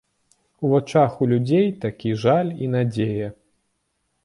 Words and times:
У 0.63 0.71
вачах 0.71 1.11
у 1.25 1.27
людзей 1.33 1.67
такі 1.85 2.15
жаль 2.25 2.49
і 2.65 2.73
надзея! 2.79 3.29